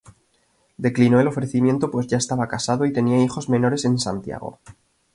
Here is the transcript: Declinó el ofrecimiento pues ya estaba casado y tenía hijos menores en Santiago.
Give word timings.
Declinó 0.77 1.19
el 1.19 1.27
ofrecimiento 1.27 1.91
pues 1.91 2.07
ya 2.07 2.17
estaba 2.17 2.47
casado 2.47 2.85
y 2.87 2.91
tenía 2.91 3.21
hijos 3.23 3.49
menores 3.49 3.85
en 3.85 3.99
Santiago. 3.99 4.57